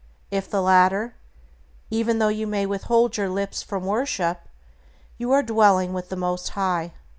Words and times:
If 0.31 0.49
the 0.49 0.63
latter, 0.63 1.13
even 1.91 2.17
though 2.17 2.29
you 2.29 2.47
may 2.47 2.65
withhold 2.65 3.17
your 3.17 3.29
lips 3.29 3.61
from 3.61 3.85
worship, 3.85 4.49
you 5.19 5.31
are 5.31 5.43
dwelling 5.43 5.93
with 5.93 6.09
the 6.09 6.15
Most 6.15 6.49
High. 6.57 6.93